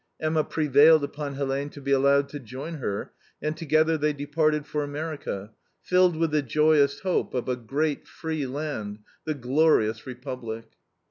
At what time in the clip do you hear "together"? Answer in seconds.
3.55-3.99